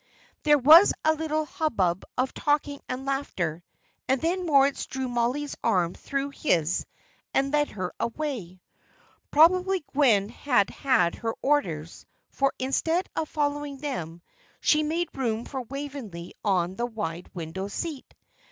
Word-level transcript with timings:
There 0.41 0.57
was 0.57 0.93
a 1.05 1.13
little 1.13 1.45
hubbub 1.45 2.05
of 2.17 2.33
talking 2.33 2.81
and 2.89 3.05
laughter, 3.05 3.63
and 4.07 4.19
then 4.19 4.47
Moritz 4.47 4.87
drew 4.87 5.07
Mollie's 5.07 5.55
arm 5.63 5.93
through 5.93 6.31
his 6.31 6.87
and 7.35 7.53
led 7.53 7.69
her 7.69 7.93
away. 7.99 8.61
Probably 9.29 9.83
Gwen 9.93 10.29
had 10.29 10.71
had 10.71 11.13
her 11.13 11.35
orders, 11.43 12.07
for, 12.31 12.51
instead 12.57 13.07
of 13.15 13.29
following 13.29 13.77
them, 13.77 14.23
she 14.59 14.81
made 14.81 15.09
room 15.15 15.45
for 15.45 15.61
Waveney 15.61 16.33
on 16.43 16.77
the 16.77 16.87
wide 16.87 17.29
window 17.35 17.67
seat. 17.67 18.11